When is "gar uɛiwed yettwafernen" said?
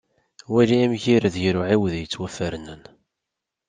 1.43-2.83